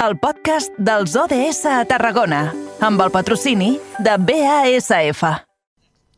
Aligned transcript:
el 0.00 0.16
podcast 0.16 0.72
dels 0.80 1.12
ODS 1.12 1.66
a 1.68 1.82
Tarragona, 1.84 2.54
amb 2.80 3.02
el 3.04 3.10
patrocini 3.12 3.74
de 4.00 4.14
BASF. 4.16 5.20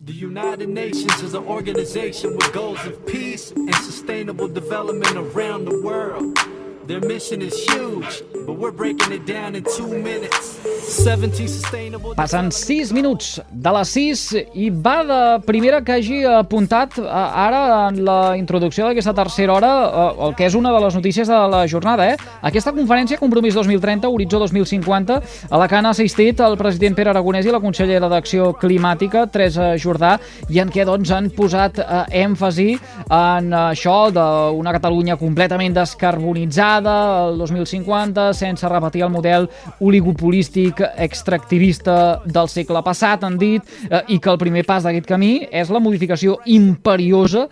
The 0.04 0.14
United 0.14 0.68
Nations 0.68 1.22
is 1.22 1.34
an 1.34 1.44
organization 1.48 2.36
with 2.36 2.52
goals 2.52 2.78
of 2.86 3.04
peace 3.06 3.50
and 3.50 3.74
sustainable 3.74 4.46
development 4.46 5.16
around 5.16 5.64
the 5.64 5.80
world. 5.82 6.38
Their 6.86 7.00
mission 7.00 7.42
is 7.42 7.54
huge, 7.70 8.22
but 8.46 8.54
we're 8.54 8.70
breaking 8.70 9.12
it 9.12 9.26
down 9.26 9.56
in 9.56 9.64
two 9.64 9.88
minutes. 9.88 10.58
17 10.82 11.48
sustainable... 11.48 12.14
Passen 12.16 12.50
6 12.50 12.92
minuts 12.92 13.40
de 13.50 13.72
les 13.76 13.92
6 13.96 14.22
i 14.58 14.68
va 14.70 14.96
de 15.06 15.20
primera 15.46 15.80
que 15.84 15.94
hagi 15.94 16.22
apuntat 16.28 16.98
eh, 16.98 17.06
ara 17.06 17.88
en 17.88 18.02
la 18.04 18.34
introducció 18.36 18.88
d'aquesta 18.88 19.14
tercera 19.16 19.54
hora 19.54 19.70
eh, 19.86 20.26
el 20.26 20.34
que 20.36 20.46
és 20.48 20.56
una 20.58 20.72
de 20.74 20.80
les 20.84 20.96
notícies 20.98 21.28
de 21.28 21.38
la 21.54 21.62
jornada. 21.70 22.08
Eh? 22.12 22.16
Aquesta 22.42 22.74
conferència 22.74 23.20
Compromís 23.20 23.54
2030, 23.54 24.10
Horitzó 24.10 24.40
2050, 24.42 25.20
a 25.50 25.60
la 25.60 25.68
que 25.68 25.78
han 25.78 25.88
assistit 25.88 26.42
el 26.42 26.58
president 26.60 26.98
Pere 26.98 27.14
Aragonès 27.14 27.46
i 27.46 27.54
la 27.54 27.62
consellera 27.62 28.10
d'Acció 28.10 28.52
Climàtica, 28.60 29.24
Teresa 29.32 29.72
Jordà, 29.80 30.16
i 30.50 30.60
en 30.62 30.72
què 30.72 30.86
doncs, 30.88 31.14
han 31.14 31.30
posat 31.36 31.78
eh, 31.82 32.02
èmfasi 32.24 32.68
en 33.08 33.52
això 33.62 33.96
d'una 34.12 34.76
Catalunya 34.76 35.18
completament 35.20 35.78
descarbonitzada, 35.78 36.98
el 37.28 37.38
2050, 37.40 38.30
sense 38.36 38.68
repetir 38.68 39.06
el 39.06 39.14
model 39.14 39.48
oligopolístic 39.80 40.81
extractivista 40.96 42.22
del 42.24 42.48
segle 42.52 42.82
passat, 42.84 43.24
han 43.24 43.38
dit, 43.40 43.62
eh, 43.90 44.02
i 44.14 44.18
que 44.18 44.30
el 44.30 44.40
primer 44.40 44.64
pas 44.68 44.84
d'aquest 44.84 45.08
camí 45.08 45.32
és 45.50 45.70
la 45.70 45.80
modificació 45.82 46.38
imperiosa, 46.46 47.46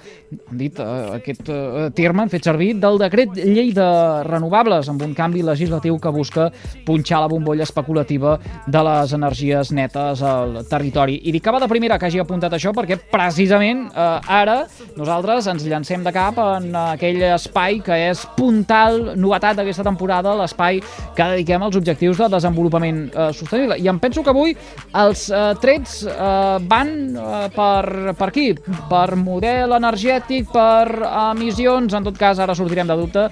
han 0.51 0.59
dit 0.61 0.79
eh, 0.79 0.91
aquest 1.19 1.49
eh, 1.51 1.89
terme, 1.97 2.25
han 2.25 2.33
fet 2.33 2.47
servir, 2.47 2.75
del 2.81 2.99
decret 3.01 3.37
llei 3.39 3.73
de 3.77 3.89
renovables, 4.27 4.89
amb 4.91 5.03
un 5.07 5.15
canvi 5.15 5.43
legislatiu 5.47 5.99
que 5.99 6.15
busca 6.15 6.51
punxar 6.87 7.23
la 7.25 7.31
bombolla 7.31 7.67
especulativa 7.67 8.39
de 8.67 8.85
les 8.87 9.15
energies 9.17 9.73
netes 9.73 10.23
al 10.23 10.61
territori. 10.71 11.21
I 11.25 11.35
dic 11.35 11.45
que 11.45 11.55
va 11.55 11.61
de 11.63 11.71
primera 11.71 11.99
que 11.99 12.09
hagi 12.09 12.21
apuntat 12.23 12.55
això 12.57 12.73
perquè 12.77 12.99
precisament 13.11 13.87
eh, 13.91 14.09
ara 14.41 14.61
nosaltres 14.97 15.49
ens 15.51 15.65
llancem 15.67 16.05
de 16.05 16.13
cap 16.15 16.39
en 16.43 16.71
aquell 16.75 17.23
espai 17.31 17.81
que 17.85 17.97
és 18.11 18.23
puntal 18.37 19.15
novetat 19.17 19.59
d'aquesta 19.59 19.87
temporada, 19.87 20.35
l'espai 20.39 20.81
que 21.17 21.29
dediquem 21.35 21.63
als 21.63 21.79
objectius 21.79 22.21
de 22.21 22.31
desenvolupament 22.33 23.10
eh, 23.15 23.31
sostenible. 23.37 23.79
I 23.79 23.89
em 23.91 23.99
penso 24.03 24.25
que 24.25 24.33
avui 24.33 24.55
els 25.03 25.27
eh, 25.31 25.43
trets 25.63 26.01
eh, 26.07 26.59
van 26.71 26.93
eh, 27.15 27.47
per, 27.55 28.15
per 28.19 28.29
aquí, 28.31 28.51
per 28.91 29.17
model 29.21 29.77
energètic, 29.79 30.51
per 30.53 30.87
emissions, 31.31 31.95
en 31.95 32.07
tot 32.11 32.19
cas 32.19 32.41
ara 32.43 32.57
sortirem 32.57 32.91
de 32.91 32.99
dubte, 32.99 33.29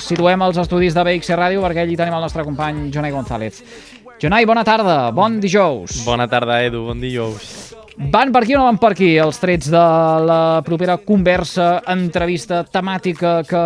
situem 0.00 0.42
els 0.46 0.60
estudis 0.62 0.94
de 0.96 1.04
BXC 1.04 1.36
Ràdio 1.36 1.64
perquè 1.64 1.84
allí 1.84 1.98
tenim 1.98 2.16
el 2.16 2.24
nostre 2.24 2.44
company 2.46 2.88
Jonai 2.94 3.12
González. 3.12 3.62
Jonai, 4.22 4.46
bona 4.48 4.64
tarda, 4.64 5.10
bon 5.12 5.40
dijous. 5.42 6.00
Bona 6.06 6.24
tarda, 6.30 6.62
Edu, 6.64 6.86
bon 6.88 7.02
dijous. 7.02 7.76
Van 7.96 8.28
per 8.28 8.42
aquí 8.42 8.52
o 8.52 8.58
no 8.60 8.66
van 8.66 8.76
per 8.76 8.90
aquí 8.92 9.14
els 9.16 9.38
trets 9.40 9.70
de 9.72 9.84
la 10.28 10.60
propera 10.64 10.98
conversa, 11.00 11.80
entrevista 11.88 12.58
temàtica 12.68 13.38
que 13.48 13.62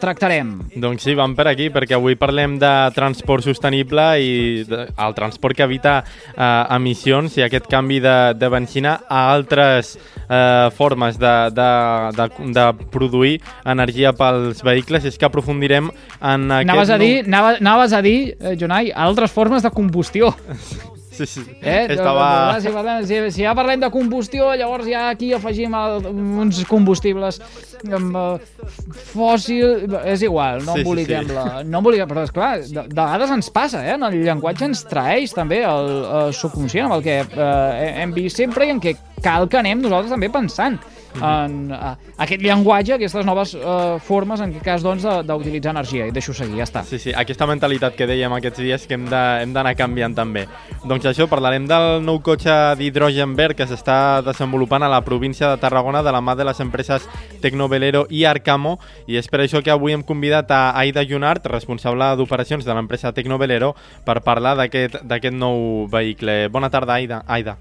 tractarem? 0.00 0.54
Doncs 0.80 1.04
sí, 1.04 1.12
van 1.18 1.34
per 1.36 1.50
aquí, 1.50 1.68
perquè 1.74 1.98
avui 1.98 2.16
parlem 2.16 2.56
de 2.62 2.72
transport 2.96 3.44
sostenible 3.44 4.06
i 4.24 4.32
de, 4.64 4.86
el 4.88 5.18
transport 5.18 5.58
que 5.58 5.66
evita 5.68 5.98
eh, 6.00 6.48
emissions 6.78 7.36
i 7.36 7.44
aquest 7.44 7.68
canvi 7.68 8.00
de, 8.00 8.16
de 8.40 8.52
benzina 8.56 8.96
a 9.12 9.26
altres 9.34 9.98
eh, 10.24 10.72
formes 10.72 11.20
de, 11.20 11.36
de, 11.52 11.70
de, 12.16 12.28
de 12.56 12.66
produir 12.96 13.36
energia 13.60 14.16
pels 14.16 14.64
vehicles. 14.64 15.04
És 15.04 15.20
que 15.20 15.28
aprofundirem 15.28 15.92
en 15.92 16.50
aquest... 16.62 16.70
Anaves 16.72 16.96
a 16.96 17.00
dir, 17.04 17.14
anaves, 17.28 17.60
anaves 17.60 17.92
a 17.92 18.04
dir 18.08 18.18
eh, 18.40 18.56
Jonai, 18.56 18.88
altres 18.88 19.36
formes 19.36 19.68
de 19.68 19.76
combustió. 19.76 20.32
Sí, 21.16 21.26
sí. 21.26 21.44
Eh? 21.62 21.86
Estava... 21.94 22.58
Si, 22.60 22.72
si, 23.08 23.20
si 23.38 23.44
ja 23.46 23.54
parlem 23.56 23.80
de 23.80 23.90
combustió, 23.92 24.50
llavors 24.58 24.88
ja 24.88 25.08
aquí 25.10 25.32
afegim 25.36 25.74
el, 25.78 26.08
uns 26.44 26.62
combustibles 26.68 27.40
amb, 27.86 28.16
uh, 28.16 28.66
fòssil... 29.14 29.86
És 30.04 30.24
igual, 30.26 30.62
no 30.66 30.74
Sí, 30.76 30.82
sí, 30.82 30.84
emboliquem 30.84 31.30
sí. 31.30 31.36
la... 31.36 31.46
No 31.64 31.80
emboliquem, 31.80 32.10
però 32.10 32.26
esclar, 32.26 32.52
de, 32.64 32.84
de 32.84 33.00
vegades 33.00 33.32
ens 33.38 33.50
passa, 33.54 33.84
eh? 33.84 33.94
En 33.96 34.06
el 34.08 34.18
llenguatge 34.26 34.68
ens 34.68 34.84
traeix 34.90 35.34
també 35.36 35.62
el, 35.66 35.90
el 36.20 36.36
subconscient, 36.36 36.90
amb 36.90 36.98
el 36.98 37.06
que 37.06 37.20
eh, 37.24 37.88
hem 38.02 38.12
vist 38.16 38.42
sempre 38.42 38.68
i 38.68 38.74
en 38.74 38.82
què 38.82 38.96
cal 39.24 39.48
que 39.50 39.60
anem 39.60 39.80
nosaltres 39.82 40.12
també 40.12 40.30
pensant 40.32 40.78
en 41.20 41.72
uh, 41.72 41.94
aquest 42.22 42.42
llenguatge, 42.42 42.96
aquestes 42.96 43.26
noves 43.26 43.54
uh, 43.58 43.96
formes, 44.02 44.40
en 44.40 44.50
aquest 44.50 44.64
cas, 44.64 44.84
doncs, 44.84 45.06
d'utilitzar 45.26 45.74
energia. 45.74 46.06
I 46.08 46.14
deixo 46.14 46.34
seguir, 46.36 46.58
ja 46.60 46.66
està. 46.66 46.84
Sí, 46.86 47.00
sí, 47.02 47.14
aquesta 47.16 47.48
mentalitat 47.48 47.96
que 47.98 48.08
dèiem 48.08 48.32
aquests 48.36 48.62
dies 48.62 48.86
que 48.86 48.98
hem 48.98 49.06
d'anar 49.08 49.74
canviant 49.78 50.16
també. 50.16 50.46
Doncs 50.86 51.08
això, 51.10 51.28
parlarem 51.30 51.66
del 51.68 52.02
nou 52.04 52.20
cotxe 52.24 52.74
d'hidrogen 52.80 53.36
verd 53.38 53.58
que 53.58 53.68
s'està 53.68 54.22
desenvolupant 54.26 54.84
a 54.86 54.90
la 54.92 55.02
província 55.04 55.50
de 55.52 55.60
Tarragona 55.62 56.02
de 56.02 56.12
la 56.14 56.22
mà 56.24 56.36
de 56.36 56.46
les 56.46 56.60
empreses 56.60 57.08
Tecnovelero 57.42 58.06
i 58.10 58.24
Arcamo 58.24 58.76
i 59.06 59.18
és 59.20 59.28
per 59.30 59.42
això 59.44 59.62
que 59.62 59.72
avui 59.74 59.94
hem 59.96 60.04
convidat 60.06 60.50
a 60.50 60.62
Aida 60.78 61.04
Junart, 61.06 61.46
responsable 61.52 62.12
d'operacions 62.16 62.64
de 62.64 62.74
l'empresa 62.74 63.14
Tecnovelero, 63.16 63.74
per 64.04 64.20
parlar 64.26 64.56
d'aquest 64.56 65.32
nou 65.34 65.86
vehicle. 65.92 66.46
Bona 66.48 66.70
tarda, 66.70 66.98
Aida. 67.00 67.22
Aida. 67.26 67.56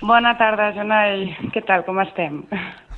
Bona 0.00 0.34
tarda, 0.36 0.72
Jonai. 0.76 1.30
Què 1.54 1.62
tal, 1.64 1.86
com 1.86 1.96
estem? 2.02 2.42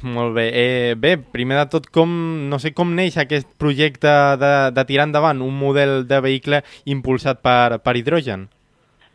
Molt 0.03 0.35
bé. 0.35 0.49
Eh, 0.51 0.95
bé, 0.99 1.17
primer 1.19 1.61
de 1.61 1.67
tot, 1.71 1.87
com, 1.95 2.11
no 2.51 2.59
sé 2.59 2.73
com 2.75 2.91
neix 2.95 3.19
aquest 3.19 3.49
projecte 3.59 4.11
de, 4.39 4.53
de 4.75 4.85
tirar 4.87 5.07
endavant 5.07 5.43
un 5.43 5.55
model 5.59 6.05
de 6.11 6.21
vehicle 6.23 6.63
impulsat 6.91 7.43
per, 7.43 7.79
per 7.83 7.95
hidrogen? 7.99 8.49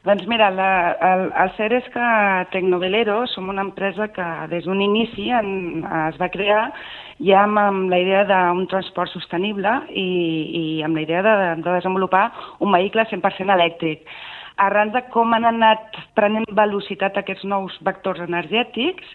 Doncs 0.03 0.25
mira, 0.27 0.49
la, 0.51 0.71
el, 1.11 1.29
el 1.43 1.51
cert 1.55 1.77
és 1.77 1.85
que 1.91 2.07
Tecnovelero 2.51 3.21
som 3.31 3.47
una 3.51 3.63
empresa 3.63 4.09
que 4.11 4.25
des 4.51 4.67
d'un 4.67 4.81
inici 4.83 5.29
en, 5.31 5.83
es 6.09 6.19
va 6.19 6.31
crear 6.31 6.65
ja 7.23 7.45
amb, 7.45 7.59
amb 7.59 7.91
la 7.91 7.99
idea 8.03 8.25
d'un 8.27 8.65
transport 8.71 9.11
sostenible 9.11 9.77
i, 9.91 10.09
i 10.59 10.65
amb 10.83 10.99
la 10.99 11.05
idea 11.05 11.23
de, 11.23 11.35
de 11.63 11.69
desenvolupar 11.69 12.29
un 12.59 12.75
vehicle 12.75 13.07
100% 13.11 13.55
elèctric. 13.55 14.03
Arran 14.61 14.91
de 14.93 15.01
com 15.13 15.33
han 15.33 15.45
anat 15.49 15.97
prenent 16.17 16.45
velocitat 16.53 17.17
aquests 17.17 17.45
nous 17.49 17.77
vectors 17.85 18.21
energètics, 18.21 19.07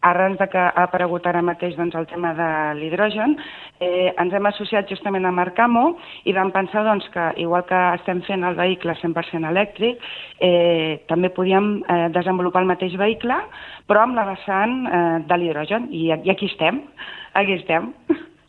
arran 0.00 0.36
de 0.36 0.46
que 0.48 0.58
ha 0.58 0.84
aparegut 0.86 1.26
ara 1.28 1.42
mateix 1.44 1.74
doncs, 1.76 1.94
el 1.94 2.06
tema 2.08 2.32
de 2.34 2.48
l'hidrogen, 2.78 3.36
eh, 3.80 4.12
ens 4.16 4.32
hem 4.32 4.48
associat 4.48 4.88
justament 4.88 5.28
amb 5.28 5.42
Arcamo 5.42 5.84
i 6.24 6.32
vam 6.36 6.52
pensar 6.54 6.84
doncs, 6.86 7.08
que, 7.12 7.26
igual 7.44 7.66
que 7.68 7.80
estem 7.98 8.22
fent 8.28 8.46
el 8.48 8.56
vehicle 8.56 8.96
100% 9.02 9.50
elèctric, 9.50 10.00
eh, 10.40 11.04
també 11.08 11.30
podíem 11.36 11.70
eh, 11.82 12.08
desenvolupar 12.16 12.64
el 12.64 12.72
mateix 12.72 12.96
vehicle, 12.96 13.36
però 13.86 14.06
amb 14.06 14.16
la 14.16 14.26
vessant 14.32 14.80
eh, 14.86 15.04
de 15.28 15.40
l'hidrogen. 15.42 15.88
I, 15.92 16.08
I 16.16 16.32
aquí 16.32 16.48
estem, 16.48 16.82
aquí 17.34 17.60
estem. 17.60 17.92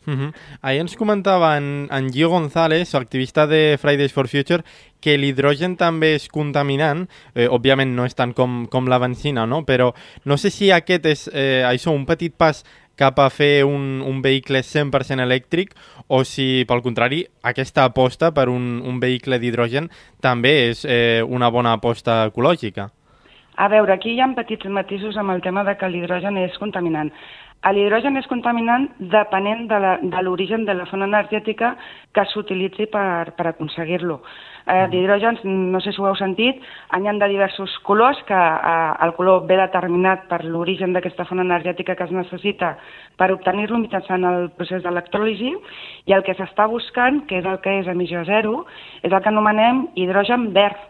Uh 0.06 0.14
-huh. 0.14 0.32
Ahir 0.62 0.80
ens 0.80 0.96
comentava 0.96 1.56
en, 1.56 1.88
en 1.90 2.12
Gio 2.12 2.28
González, 2.28 2.94
activista 2.94 3.46
de 3.46 3.78
Fridays 3.80 4.12
for 4.12 4.28
Future, 4.28 4.64
que 5.00 5.18
l'hidrogen 5.18 5.76
també 5.76 6.14
és 6.14 6.28
contaminant, 6.28 7.08
eh, 7.34 7.48
òbviament 7.48 7.94
no 7.94 8.04
és 8.04 8.14
tant 8.14 8.32
com, 8.34 8.66
com 8.66 8.86
la 8.88 8.98
benzina, 8.98 9.46
no? 9.46 9.64
però 9.64 9.94
no 10.24 10.36
sé 10.36 10.50
si 10.50 10.70
aquest 10.70 11.06
és 11.06 11.30
eh, 11.32 11.64
això, 11.66 11.90
un 11.90 12.06
petit 12.06 12.34
pas 12.36 12.64
cap 12.96 13.18
a 13.18 13.30
fer 13.30 13.64
un, 13.64 14.02
un 14.04 14.20
vehicle 14.22 14.62
100% 14.62 15.22
elèctric 15.24 15.74
o 16.08 16.22
si, 16.24 16.64
pel 16.68 16.82
contrari, 16.84 17.24
aquesta 17.42 17.84
aposta 17.88 18.32
per 18.32 18.48
un, 18.52 18.82
un 18.84 19.00
vehicle 19.00 19.38
d'hidrogen 19.38 19.88
també 20.20 20.70
és 20.70 20.84
eh, 20.84 21.22
una 21.26 21.50
bona 21.50 21.72
aposta 21.78 22.26
ecològica. 22.26 22.90
A 23.56 23.68
veure, 23.68 23.92
aquí 23.92 24.14
hi 24.14 24.20
ha 24.20 24.30
petits 24.36 24.68
matisos 24.72 25.16
amb 25.20 25.34
el 25.34 25.42
tema 25.44 25.64
de 25.64 25.74
que 25.76 25.88
l'hidrogen 25.88 26.38
és 26.40 26.54
contaminant. 26.60 27.12
L'hidrogen 27.70 28.18
és 28.18 28.26
contaminant 28.26 28.88
depenent 28.98 29.68
de 29.70 30.22
l'origen 30.26 30.64
de, 30.64 30.72
de 30.72 30.80
la 30.80 30.86
font 30.90 31.04
energètica 31.04 31.76
que 32.12 32.24
s'utilitzi 32.32 32.88
per, 32.90 33.36
per 33.38 33.52
aconseguir-lo. 33.52 34.16
Eh, 34.66 34.88
D'hidrògens, 34.90 35.44
no 35.46 35.78
sé 35.82 35.92
si 35.94 36.02
ho 36.02 36.08
heu 36.08 36.16
sentit, 36.18 36.58
n'hi 36.98 37.08
ha 37.10 37.14
de 37.18 37.28
diversos 37.30 37.76
colors, 37.86 38.18
que 38.26 38.34
eh, 38.34 38.92
el 39.06 39.14
color 39.14 39.46
ve 39.46 39.60
determinat 39.60 40.26
per 40.30 40.42
l'origen 40.44 40.92
d'aquesta 40.92 41.26
font 41.28 41.42
energètica 41.42 41.94
que 41.94 42.06
es 42.08 42.14
necessita 42.14 42.76
per 43.18 43.30
obtenir-lo 43.34 43.78
mitjançant 43.78 44.26
el 44.26 44.50
procés 44.58 44.82
d'electròlisi, 44.82 45.54
i 46.10 46.14
el 46.18 46.26
que 46.26 46.34
s'està 46.34 46.66
buscant, 46.70 47.22
que 47.30 47.38
és 47.38 47.46
el 47.46 47.60
que 47.62 47.78
és 47.78 47.90
emissió 47.90 48.24
zero, 48.26 48.64
és 49.02 49.12
el 49.12 49.22
que 49.22 49.30
anomenem 49.30 49.86
hidrogen 49.94 50.50
verd, 50.54 50.82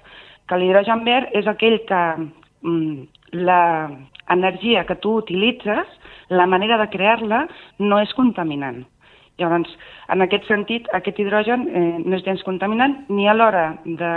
que 0.48 0.56
l'hidrogen 0.56 1.04
verd 1.04 1.36
és 1.36 1.48
aquell 1.48 1.82
que 1.88 2.02
mm, 2.64 3.04
la 3.44 3.62
energia 4.30 4.86
que 4.86 4.96
tu 4.96 5.16
utilitzes, 5.22 5.86
la 6.28 6.46
manera 6.46 6.78
de 6.78 6.88
crear-la, 6.90 7.46
no 7.78 8.00
és 8.00 8.14
contaminant. 8.14 8.84
Llavors, 9.40 9.70
en 10.12 10.20
aquest 10.20 10.44
sentit, 10.44 10.88
aquest 10.92 11.16
hidrogen 11.22 11.64
eh, 11.72 11.82
no 12.04 12.18
és 12.18 12.24
gens 12.26 12.42
contaminant 12.44 12.98
ni 13.08 13.24
a 13.28 13.34
l'hora 13.34 13.78
de, 13.84 14.10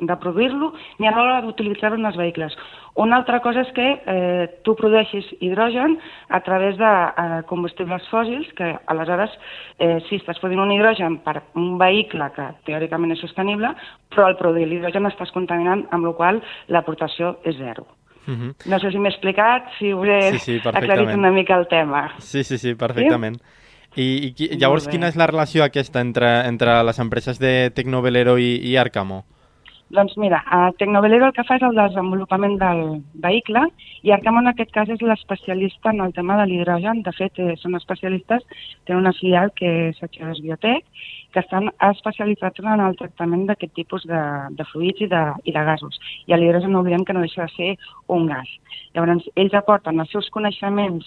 de 0.00 0.16
produir-lo 0.22 0.70
ni 0.98 1.08
a 1.08 1.12
l'hora 1.12 1.42
d'utilitzar-lo 1.44 2.00
en 2.00 2.08
els 2.08 2.16
vehicles. 2.16 2.56
Una 3.04 3.18
altra 3.20 3.42
cosa 3.44 3.66
és 3.66 3.72
que 3.76 3.86
eh, 3.92 4.48
tu 4.64 4.74
produeixis 4.80 5.28
hidrogen 5.44 5.98
a 6.32 6.40
través 6.48 6.80
de 6.80 6.88
eh, 6.88 7.40
combustibles 7.52 8.08
fòssils, 8.12 8.48
que 8.56 8.72
aleshores 8.94 9.36
eh, 9.78 9.98
sí, 10.08 10.18
estàs 10.18 10.40
produint 10.40 10.64
un 10.64 10.72
hidrogen 10.72 11.20
per 11.26 11.42
un 11.52 11.76
vehicle 11.80 12.32
que 12.36 12.50
teòricament 12.68 13.12
és 13.12 13.22
sostenible, 13.28 13.74
però 14.12 14.30
al 14.30 14.40
produir 14.40 14.70
l'hidrogen 14.70 15.12
estàs 15.12 15.36
contaminant, 15.36 15.84
amb 15.92 16.08
la 16.08 16.16
qual 16.16 16.40
l'aportació 16.72 17.36
és 17.44 17.60
zero. 17.60 17.86
Uh 18.26 18.32
-huh. 18.32 18.54
No 18.66 18.78
sé 18.78 18.90
si 18.90 18.98
m'he 18.98 19.08
explicat, 19.08 19.64
si 19.78 19.92
us 19.92 20.08
he 20.08 20.32
sí, 20.32 20.38
sí, 20.38 20.60
aclarit 20.64 21.14
una 21.14 21.30
mica 21.30 21.58
el 21.58 21.66
tema. 21.66 22.14
Sí, 22.18 22.44
sí, 22.44 22.58
sí, 22.58 22.74
perfectament. 22.74 23.36
Sí? 23.36 23.42
I, 23.94 24.34
i 24.38 24.56
llavors, 24.56 24.88
quina 24.88 25.08
és 25.08 25.16
la 25.16 25.26
relació 25.26 25.64
aquesta 25.64 26.00
entre, 26.00 26.46
entre 26.48 26.82
les 26.82 26.98
empreses 26.98 27.38
de 27.38 27.70
Tecnovelero 27.74 28.38
i, 28.38 28.56
i 28.56 28.76
Arcamo? 28.76 29.24
Doncs 29.92 30.16
mira, 30.16 30.42
a 30.46 30.72
Tecnovelero 30.72 31.26
el 31.28 31.34
que 31.36 31.42
fa 31.44 31.58
és 31.58 31.64
el 31.66 31.74
desenvolupament 31.76 32.54
del 32.56 32.78
vehicle 33.20 33.66
i 34.08 34.12
Arcamo 34.14 34.40
en 34.40 34.48
aquest 34.48 34.70
cas 34.72 34.88
és 34.94 35.02
l'especialista 35.04 35.92
en 35.92 36.00
el 36.00 36.14
tema 36.16 36.38
de 36.38 36.46
l'hidrogen. 36.48 37.02
De 37.04 37.12
fet, 37.12 37.36
eh, 37.36 37.58
són 37.60 37.76
especialistes, 37.76 38.46
tenen 38.86 39.02
una 39.02 39.12
filial 39.18 39.52
que 39.58 39.68
és 39.90 40.00
H2 40.00 40.40
Biotech, 40.46 41.04
que 41.36 41.42
estan 41.44 41.68
especialitzats 41.90 42.64
en 42.64 42.80
el 42.86 42.96
tractament 42.96 43.44
d'aquest 43.50 43.74
tipus 43.76 44.08
de, 44.08 44.22
de 44.56 44.68
fluids 44.72 45.04
i 45.04 45.10
de, 45.12 45.22
i 45.44 45.52
de 45.52 45.66
gasos. 45.68 46.00
I 46.24 46.40
l'hidrogen 46.40 46.72
no 46.72 46.80
oblidem 46.80 47.04
que 47.04 47.12
no 47.12 47.26
deixa 47.26 47.44
de 47.44 47.52
ser 47.58 47.70
un 48.08 48.32
gas. 48.32 48.48
Llavors, 48.96 49.28
ells 49.36 49.60
aporten 49.60 50.00
els 50.00 50.16
seus 50.16 50.32
coneixements 50.32 51.04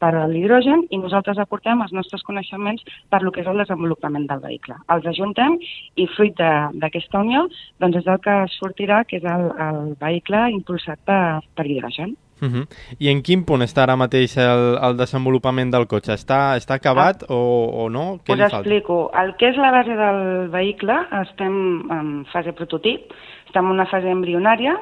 per 0.00 0.14
a 0.16 0.26
l'hidrogen 0.30 0.84
i 0.90 1.00
nosaltres 1.00 1.40
aportem 1.42 1.82
els 1.84 1.92
nostres 1.96 2.22
coneixements 2.26 2.84
per 3.10 3.22
lo 3.22 3.32
que 3.32 3.42
és 3.42 3.50
el 3.50 3.58
desenvolupament 3.62 4.28
del 4.30 4.44
vehicle. 4.44 4.78
Els 4.94 5.10
ajuntem 5.10 5.58
i 5.96 6.06
fruit 6.14 6.38
d'aquesta 6.38 7.24
unió 7.24 7.46
doncs 7.82 8.00
és 8.02 8.06
el 8.06 8.22
que 8.24 8.38
sortirà, 8.58 9.04
que 9.08 9.18
és 9.20 9.26
el, 9.26 9.50
el 9.68 9.92
vehicle 10.00 10.48
impulsat 10.54 11.02
per, 11.04 11.42
per 11.54 11.66
hidrogen. 11.66 12.16
Uh 12.40 12.48
-huh. 12.48 12.66
I 12.98 13.08
en 13.10 13.22
quin 13.22 13.44
punt 13.44 13.62
està 13.62 13.82
ara 13.82 13.96
mateix 13.96 14.36
el, 14.36 14.78
el 14.80 14.96
desenvolupament 14.96 15.70
del 15.70 15.86
cotxe? 15.86 16.12
Està, 16.12 16.56
està 16.56 16.74
acabat 16.74 17.22
ah. 17.22 17.34
o, 17.34 17.84
o 17.84 17.88
no? 17.90 18.20
Què 18.24 18.34
Us 18.34 18.40
explico. 18.40 19.10
El 19.22 19.34
que 19.36 19.48
és 19.48 19.56
la 19.56 19.70
base 19.70 19.94
del 19.96 20.48
vehicle, 20.48 20.94
estem 21.22 21.90
en 21.90 22.24
fase 22.32 22.52
prototip, 22.52 23.12
estem 23.46 23.64
en 23.64 23.72
una 23.72 23.86
fase 23.86 24.08
embrionària, 24.10 24.76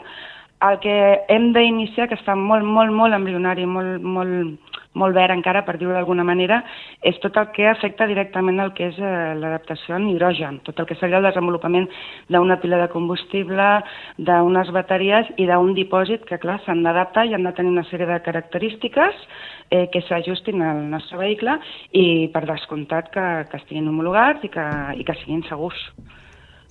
el 0.62 0.79
que 0.81 1.21
hem 1.29 1.53
d'iniciar, 1.53 2.09
que 2.09 2.17
està 2.17 2.35
molt, 2.35 2.65
molt, 2.65 2.93
molt 2.93 3.15
embrionari, 3.15 3.67
molt, 3.67 4.03
molt, 4.03 4.59
molt 4.97 5.17
verd 5.17 5.35
encara, 5.37 5.63
per 5.67 5.77
dir-ho 5.79 5.95
d'alguna 5.95 6.25
manera, 6.27 6.63
és 7.07 7.19
tot 7.23 7.37
el 7.41 7.51
que 7.55 7.69
afecta 7.71 8.09
directament 8.09 8.61
el 8.63 8.73
que 8.77 8.89
és 8.91 8.99
eh, 8.99 9.35
l'adaptació 9.39 9.99
en 9.99 10.09
hidrogen, 10.11 10.61
tot 10.67 10.81
el 10.81 10.89
que 10.89 10.97
seria 11.01 11.21
el 11.21 11.29
desenvolupament 11.29 11.89
d'una 12.33 12.59
pila 12.63 12.81
de 12.83 12.89
combustible, 12.93 13.69
d'unes 14.17 14.73
bateries 14.75 15.31
i 15.37 15.49
d'un 15.51 15.75
dipòsit 15.77 16.27
que, 16.29 16.41
clar, 16.43 16.59
s'han 16.65 16.83
d'adaptar 16.87 17.27
i 17.27 17.37
han 17.37 17.47
de 17.47 17.55
tenir 17.57 17.75
una 17.75 17.87
sèrie 17.91 18.09
de 18.09 18.19
característiques 18.25 19.23
eh, 19.71 19.87
que 19.93 20.03
s'ajustin 20.09 20.63
al 20.65 20.85
nostre 20.91 21.21
vehicle 21.21 21.59
i, 21.93 22.29
per 22.33 22.47
descomptat, 22.49 23.13
que, 23.15 23.27
que 23.51 23.63
estiguin 23.63 23.89
homologats 23.93 24.47
i 24.47 24.53
que, 24.53 24.67
i 24.97 25.07
que 25.07 25.19
siguin 25.23 25.45
segurs. 25.51 25.81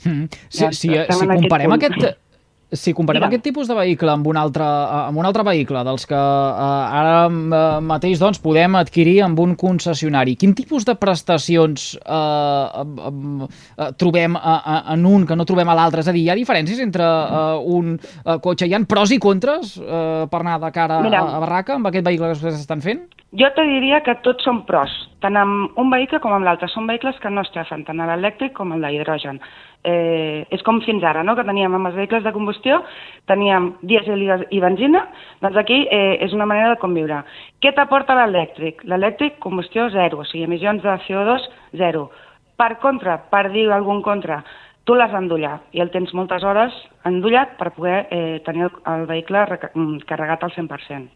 Mm. 0.04 0.28
Si, 0.50 0.68
si, 0.76 0.92
si 0.92 1.28
comparem 1.30 1.76
aquest, 1.78 2.25
si 2.74 2.94
comparem 2.98 3.24
aquest 3.28 3.44
tipus 3.46 3.70
de 3.70 3.76
vehicle 3.78 4.10
amb 4.10 4.26
un 4.28 4.38
altre, 4.42 4.66
eh, 4.66 5.02
amb 5.10 5.20
un 5.22 5.28
altre 5.28 5.46
vehicle 5.46 5.84
dels 5.86 6.08
que 6.10 6.18
eh, 6.18 7.00
ara 7.00 7.28
eh, 7.30 7.82
mateix 7.86 8.22
doncs, 8.22 8.42
podem 8.44 8.78
adquirir 8.80 9.20
amb 9.26 9.40
un 9.44 9.56
concessionari, 9.60 10.36
quin 10.40 10.56
tipus 10.58 10.88
de 10.88 10.96
prestacions 10.98 11.92
eh, 12.02 12.86
eh, 13.06 13.90
trobem 14.02 14.38
eh, 14.40 14.56
en 14.96 15.06
un 15.10 15.28
que 15.30 15.38
no 15.38 15.46
trobem 15.46 15.70
a 15.70 15.78
l'altre? 15.78 16.02
És 16.02 16.10
a 16.10 16.16
dir, 16.16 16.26
hi 16.26 16.34
ha 16.34 16.40
diferències 16.40 16.82
entre 16.84 17.06
eh, 17.06 17.76
un 17.78 17.94
eh, 18.00 18.38
cotxe? 18.42 18.70
Hi 18.70 18.74
ha 18.74 18.84
pros 18.90 19.14
i 19.14 19.20
contres 19.22 19.78
eh, 19.82 20.26
per 20.32 20.42
anar 20.42 20.60
de 20.64 20.72
cara 20.76 21.00
Mira. 21.06 21.22
a, 21.22 21.38
a 21.38 21.44
barraca 21.46 21.78
amb 21.78 21.92
aquest 21.92 22.06
vehicle 22.06 22.32
que 22.32 22.40
vostès 22.40 22.66
estan 22.66 22.82
fent? 22.86 23.06
Jo 23.34 23.50
te 23.56 23.66
diria 23.68 24.04
que 24.06 24.14
tots 24.24 24.46
són 24.46 24.62
pros, 24.68 24.92
tant 25.20 25.36
amb 25.36 25.80
un 25.82 25.90
vehicle 25.92 26.22
com 26.24 26.32
amb 26.32 26.46
l'altre. 26.46 26.70
Són 26.72 26.86
vehicles 26.88 27.18
que 27.20 27.32
no 27.34 27.42
es 27.42 27.52
trefen 27.52 27.84
tant 27.84 28.00
l'elèctric 28.00 28.54
com 28.56 28.72
a 28.72 28.78
l'hidrogen 28.80 29.42
eh, 29.86 30.46
és 30.50 30.64
com 30.66 30.82
fins 30.82 31.04
ara, 31.06 31.24
no? 31.24 31.36
que 31.38 31.46
teníem 31.46 31.74
amb 31.78 31.90
els 31.90 31.98
vehicles 32.00 32.24
de 32.26 32.34
combustió, 32.36 32.82
teníem 33.30 33.74
dièsel 33.86 34.26
i 34.50 34.62
benzina, 34.64 35.06
doncs 35.44 35.60
aquí 35.62 35.84
eh, 35.86 36.18
és 36.26 36.34
una 36.34 36.48
manera 36.50 36.74
de 36.74 36.82
conviure. 36.82 37.22
Què 37.62 37.74
t'aporta 37.78 38.18
l'elèctric? 38.18 38.84
L'elèctric, 38.90 39.38
combustió 39.44 39.88
zero, 39.94 40.24
o 40.24 40.28
sigui, 40.30 40.46
emissions 40.50 40.84
de 40.84 40.98
CO2 41.06 41.50
zero. 41.82 42.10
Per 42.58 42.76
contra, 42.82 43.20
per 43.32 43.50
dir 43.54 43.68
algun 43.72 44.02
contra, 44.02 44.42
tu 44.86 44.96
l'has 44.98 45.14
d'endollar 45.14 45.60
i 45.74 45.82
el 45.84 45.92
tens 45.94 46.14
moltes 46.18 46.44
hores 46.46 46.76
endollat 47.06 47.56
per 47.60 47.74
poder 47.76 48.06
eh, 48.14 48.40
tenir 48.46 48.68
el, 48.70 48.78
el 48.94 49.10
vehicle 49.10 49.46
mm, 49.74 50.06
carregat 50.10 50.46
al 50.46 50.54
100%. 50.56 51.10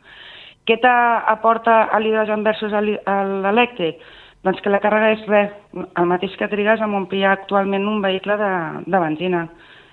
Què 0.69 0.75
t'aporta 0.77 1.88
l'hidrogen 1.98 2.44
versus 2.45 2.69
l'elèctric? 2.69 4.04
Doncs 4.45 4.60
que 4.62 4.69
la 4.69 4.80
càrrega 4.83 5.16
és 5.16 5.24
res, 5.25 5.56
el 5.74 6.06
mateix 6.12 6.36
que 6.38 6.48
trigues 6.51 6.83
amb 6.86 7.00
omplir 7.00 7.24
actualment 7.25 7.88
un 7.89 8.04
vehicle 8.04 8.36
de, 8.38 8.51
de 8.86 9.00
benzina. 9.01 9.48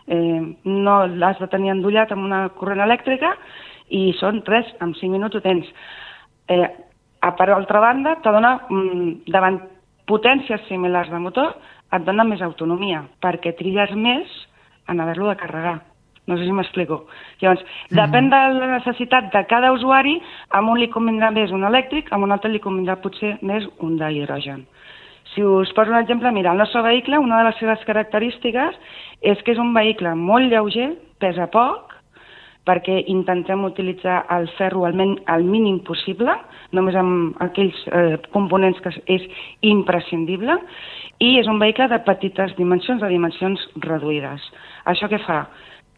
Eh, 0.07 0.43
no 0.69 0.99
l'has 1.15 1.41
de 1.41 1.49
tenir 1.49 1.73
endollat 1.73 2.13
amb 2.13 2.29
una 2.29 2.43
corrent 2.59 2.85
elèctrica 2.85 3.33
i 3.89 4.11
són 4.21 4.43
res, 4.45 4.69
en 4.85 4.93
5 5.01 5.17
minuts 5.17 5.41
ho 5.41 5.43
tens. 5.49 5.73
Eh, 6.53 6.69
a 7.25 7.33
per 7.41 7.49
altra 7.57 7.81
banda, 7.81 8.19
te 8.21 8.37
dona, 8.37 8.53
mm, 8.69 9.33
davant 9.33 9.63
potències 10.07 10.69
similars 10.69 11.09
de 11.11 11.25
motor, 11.25 11.57
et 11.89 12.05
dona 12.05 12.29
més 12.29 12.45
autonomia, 12.45 13.07
perquè 13.25 13.57
trigues 13.57 13.97
més 13.97 14.29
en 14.93 15.01
haver-lo 15.01 15.33
de 15.33 15.41
carregar. 15.41 15.79
No 16.27 16.37
sé 16.37 16.45
si 16.45 16.55
m'explico. 16.55 17.05
Llavors, 17.41 17.63
mm. 17.63 17.99
depèn 18.01 18.31
de 18.33 18.41
la 18.59 18.71
necessitat 18.77 19.31
de 19.35 19.45
cada 19.51 19.73
usuari, 19.75 20.17
amb 20.59 20.73
un 20.73 20.81
li 20.81 20.91
convindrà 20.91 21.31
més 21.35 21.55
un 21.55 21.67
elèctric, 21.69 22.11
amb 22.11 22.27
un 22.27 22.35
altre 22.35 22.51
li 22.51 22.63
convindrà 22.63 22.99
potser 23.03 23.37
més 23.47 23.67
un 23.79 23.99
d'hidrogen. 24.01 24.65
Si 25.35 25.43
us 25.45 25.73
poso 25.77 25.93
un 25.93 25.99
exemple, 26.01 26.33
mira, 26.33 26.53
el 26.53 26.59
nostre 26.59 26.83
vehicle, 26.83 27.19
una 27.19 27.39
de 27.39 27.51
les 27.51 27.59
seves 27.61 27.83
característiques 27.87 28.79
és 29.21 29.43
que 29.45 29.53
és 29.53 29.61
un 29.61 29.75
vehicle 29.77 30.15
molt 30.17 30.51
lleuger, 30.51 30.95
pesa 31.21 31.47
poc, 31.53 31.93
perquè 32.67 32.97
intentem 33.13 33.63
utilitzar 33.65 34.25
el 34.35 34.49
ferro 34.57 34.87
al, 34.89 34.97
men, 34.99 35.15
al 35.31 35.45
mínim 35.47 35.79
possible, 35.87 36.35
només 36.75 36.97
amb 36.99 37.39
aquells 37.45 37.79
eh, 37.87 38.17
components 38.35 38.81
que 38.83 38.91
és 39.15 39.27
imprescindible, 39.63 40.59
i 41.23 41.37
és 41.41 41.47
un 41.49 41.61
vehicle 41.63 41.87
de 41.93 42.01
petites 42.09 42.57
dimensions, 42.59 43.01
de 43.01 43.13
dimensions 43.13 43.63
reduïdes. 43.87 44.43
Això 44.91 45.09
què 45.13 45.23
fa? 45.23 45.45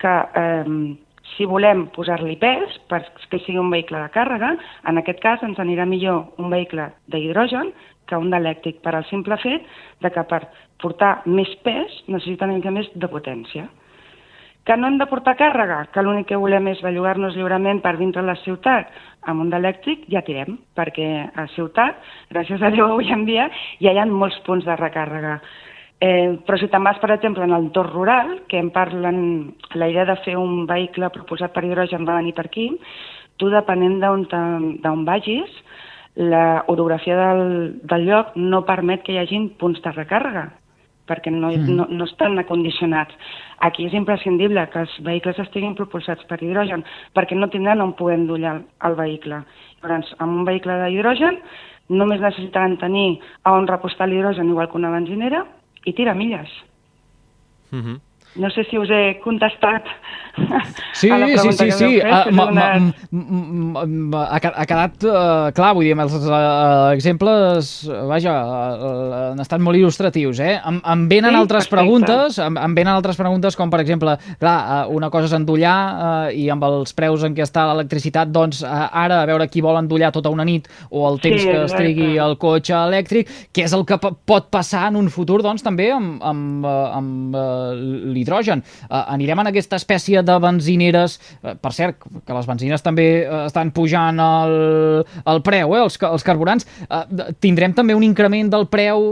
Que 0.03 0.15
eh, 0.43 0.97
si 1.37 1.47
volem 1.47 1.87
posar-li 1.95 2.37
pes 2.41 2.79
perquè 2.91 3.41
sigui 3.45 3.61
un 3.61 3.71
vehicle 3.73 4.01
de 4.01 4.13
càrrega, 4.15 4.55
en 4.89 5.01
aquest 5.01 5.21
cas 5.23 5.43
ens 5.47 5.59
anirà 5.63 5.87
millor 5.87 6.41
un 6.41 6.51
vehicle 6.53 6.91
d'hidrogen 7.13 7.73
que 8.09 8.17
un 8.17 8.31
d'elèctric 8.33 8.81
per 8.85 8.95
al 8.97 9.05
simple 9.11 9.37
fet 9.43 9.67
de 10.03 10.11
que 10.15 10.25
per 10.31 10.47
portar 10.81 11.19
més 11.27 11.51
pes 11.67 12.01
necessita 12.09 12.49
una 12.49 12.57
mica 12.57 12.73
més 12.73 12.89
de 12.95 13.11
potència. 13.11 13.69
Que 14.69 14.77
no 14.77 14.89
hem 14.89 14.99
de 15.01 15.07
portar 15.09 15.37
càrrega, 15.41 15.87
que 15.93 16.03
l'únic 16.05 16.27
que 16.29 16.41
volem 16.41 16.67
és 16.73 16.83
bellugar-nos 16.85 17.37
lliurement 17.37 17.81
per 17.85 17.95
dintre 17.97 18.25
la 18.25 18.37
ciutat 18.43 18.91
amb 19.29 19.45
un 19.45 19.53
d'elèctric, 19.53 20.05
ja 20.13 20.21
tirem, 20.25 20.59
perquè 20.77 21.09
a 21.33 21.47
ciutat, 21.55 21.97
gràcies 22.33 22.63
a 22.63 22.73
Déu 22.75 22.85
avui 22.89 23.09
en 23.13 23.25
dia, 23.29 23.49
ja 23.81 23.95
hi 23.95 24.01
ha 24.01 24.05
molts 24.09 24.37
punts 24.45 24.69
de 24.69 24.77
recàrrega. 24.77 25.39
Eh, 26.01 26.39
però 26.47 26.59
si 26.61 26.69
te'n 26.71 26.85
vas, 26.87 26.99
per 27.03 27.11
exemple, 27.11 27.43
en 27.43 27.51
l'entorn 27.51 27.91
rural, 27.91 28.29
que 28.47 28.61
em 28.61 28.69
parlen 28.71 29.55
la 29.75 29.89
idea 29.91 30.05
de 30.07 30.15
fer 30.23 30.37
un 30.39 30.63
vehicle 30.69 31.11
propulsat 31.11 31.51
per 31.55 31.65
hidrogen 31.67 32.07
va 32.07 32.21
venir 32.21 32.37
per 32.37 32.47
aquí, 32.47 32.69
tu, 33.39 33.51
depenent 33.51 33.99
d'on 33.99 35.03
vagis, 35.07 35.51
la 36.19 36.65
orografia 36.67 37.17
del, 37.19 37.43
del 37.83 38.07
lloc 38.07 38.33
no 38.37 38.65
permet 38.67 39.03
que 39.03 39.15
hi 39.15 39.21
hagin 39.21 39.51
punts 39.59 39.83
de 39.83 39.93
recàrrega, 39.95 40.49
perquè 41.11 41.33
no, 41.35 41.51
mm. 41.51 41.75
no, 41.75 41.87
no 41.91 42.07
estan 42.07 42.39
acondicionats. 42.43 43.15
Aquí 43.67 43.87
és 43.87 43.95
imprescindible 43.99 44.69
que 44.71 44.83
els 44.85 44.95
vehicles 45.07 45.39
estiguin 45.43 45.75
propulsats 45.79 46.27
per 46.31 46.39
hidrogen, 46.43 46.85
perquè 47.15 47.39
no 47.39 47.51
tindran 47.51 47.83
on 47.83 47.97
poder 47.99 48.21
endollar 48.21 48.57
el, 48.59 48.65
el 48.87 48.99
vehicle. 48.99 49.43
Llavors, 49.83 50.15
amb 50.19 50.43
un 50.43 50.47
vehicle 50.47 50.79
d'hidrogen 50.85 51.43
només 51.89 52.21
necessitaran 52.21 52.77
tenir 52.79 53.21
on 53.49 53.67
repostar 53.67 54.07
l'hidrogen 54.11 54.51
igual 54.51 54.69
que 54.71 54.79
una 54.79 54.91
benzinera, 54.95 55.47
i 55.89 55.95
tira 55.97 56.15
milles. 56.15 56.51
Uh 57.73 57.77
mhm. 57.77 57.87
-huh. 57.87 58.01
No 58.39 58.51
sé 58.55 58.63
si 58.71 58.79
us 58.79 58.91
he 58.95 59.19
contestat 59.25 59.83
Sí, 60.95 61.09
a 61.11 61.17
la 61.19 61.27
sí, 61.27 61.33
pregunta 61.35 61.65
sí, 61.65 61.67
que 61.67 61.73
sí. 61.73 61.85
m'heu 61.85 62.01
fet, 62.01 62.29
Uh, 63.11 63.83
una- 63.83 64.27
ha, 64.31 64.39
quedat 64.69 65.03
uh, 65.09 65.49
clar, 65.57 65.73
vull 65.75 65.87
dir, 65.89 65.97
els 65.99 66.13
uh, 66.15 66.93
exemples, 66.95 67.71
vaja, 68.07 68.35
uh, 68.39 69.33
han 69.33 69.43
estat 69.43 69.59
molt 69.65 69.79
il·lustratius, 69.81 70.39
eh? 70.45 70.53
Em, 70.69 70.79
em 70.93 71.03
venen 71.11 71.33
Sí, 71.35 71.39
altres 71.41 71.67
perfecte. 71.67 71.77
preguntes, 71.81 72.39
em, 72.45 72.59
em 72.63 72.77
venen 72.77 72.93
altres 72.95 73.19
preguntes 73.19 73.57
com, 73.59 73.71
per 73.73 73.81
exemple, 73.83 74.15
clar, 74.39 74.87
uh, 74.87 74.95
una 74.95 75.11
cosa 75.11 75.27
és 75.27 75.35
endollar 75.39 75.75
uh, 76.29 76.31
i 76.31 76.47
amb 76.55 76.63
els 76.69 76.95
preus 76.95 77.25
en 77.27 77.35
què 77.35 77.43
està 77.43 77.67
l'electricitat, 77.73 78.31
doncs 78.31 78.63
uh, 78.63 78.69
ara 78.93 79.23
a 79.23 79.27
veure 79.27 79.49
qui 79.51 79.61
vol 79.65 79.79
endollar 79.81 80.13
tota 80.15 80.31
una 80.31 80.47
nit 80.47 80.69
o 80.91 81.03
el 81.11 81.19
temps 81.25 81.43
Sí, 81.43 81.49
que 81.51 81.65
es 81.65 81.75
trigui 81.75 82.17
el 82.23 82.37
cotxe 82.39 82.75
elèctric, 82.79 83.29
què 83.55 83.65
és 83.67 83.75
el 83.75 83.85
que 83.89 83.99
po- 83.99 84.15
pot 84.27 84.51
passar 84.55 84.87
en 84.93 84.97
un 85.03 85.11
futur, 85.11 85.41
doncs, 85.43 85.63
també 85.67 85.91
amb, 85.95 86.23
amb, 86.23 86.67
amb 86.69 87.35
uh, 87.35 87.75
l'hidrogen. 88.29 88.63
Uh, 88.91 89.03
anirem 89.15 89.41
en 89.41 89.49
aquesta 89.51 89.77
espècie 89.81 90.23
de 90.23 90.39
benzineres, 90.43 91.19
uh, 91.43 91.55
per 91.57 91.73
cert, 91.73 92.05
que 92.27 92.37
les 92.37 92.47
benzines 92.49 92.85
també 92.85 93.09
uh, 93.25 93.47
estan 93.49 93.73
pujant 93.73 94.21
el, 94.21 94.55
el 95.25 95.43
preu, 95.43 95.75
eh, 95.75 95.83
els, 95.87 95.97
els 96.03 96.25
carburants. 96.27 96.69
Uh, 96.89 97.33
tindrem 97.41 97.73
també 97.75 97.97
un 97.97 98.05
increment 98.07 98.51
del 98.53 98.69
preu 98.69 99.03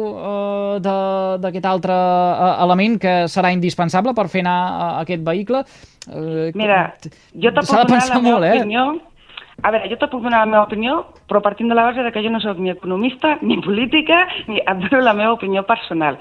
de- 0.84 1.38
d'aquest 1.40 1.66
altre 1.66 1.92
uh, 1.96 2.62
element 2.64 2.98
que 3.00 3.16
serà 3.32 3.52
indispensable 3.54 4.14
per 4.14 4.28
fer 4.28 4.44
anar 4.44 4.60
uh, 4.68 4.94
aquest 5.02 5.24
vehicle. 5.24 5.64
Uh, 6.06 6.50
Mira, 6.54 6.94
jo 7.34 7.50
de 7.50 7.60
puc 7.60 7.72
donar 7.72 8.04
la 8.08 8.20
meva 8.20 8.36
molt, 8.36 8.44
eh? 8.46 8.56
opinió. 8.60 8.86
A 9.64 9.70
veure, 9.72 9.88
jo 9.88 9.96
te 9.96 10.06
puc 10.12 10.20
donar 10.20 10.42
la 10.42 10.50
meva 10.50 10.66
opinió, 10.66 10.98
però 11.30 11.40
partint 11.40 11.70
de 11.72 11.74
la 11.78 11.86
base 11.88 12.02
de 12.04 12.10
que 12.12 12.20
jo 12.20 12.28
no 12.28 12.42
sóc 12.44 12.58
ni 12.60 12.68
economista, 12.74 13.38
ni 13.40 13.56
política, 13.64 14.26
ni 14.50 14.60
et 14.60 14.82
dono 14.84 15.00
la 15.00 15.14
meva 15.16 15.32
opinió 15.32 15.62
personal. 15.64 16.18